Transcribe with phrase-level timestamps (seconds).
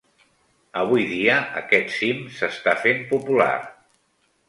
[0.83, 3.55] Avui dia, aquest cim s'està fent popular.